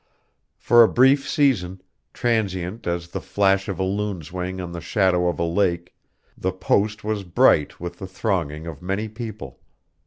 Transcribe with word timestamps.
For 0.57 0.81
a 0.81 0.87
brief 0.89 1.29
season, 1.29 1.79
transient 2.11 2.87
as 2.87 3.09
the 3.09 3.21
flash 3.21 3.67
of 3.69 3.77
a 3.77 3.83
loon's 3.83 4.31
wing 4.33 4.59
on 4.59 4.71
the 4.71 4.81
shadow 4.81 5.27
of 5.27 5.37
a 5.37 5.43
lake, 5.45 5.93
the 6.35 6.51
post 6.51 7.03
was 7.03 7.23
bright 7.23 7.79
with 7.79 7.99
the 7.99 8.07
thronging 8.07 8.65
of 8.65 8.81
many 8.81 9.07
people. 9.07 9.59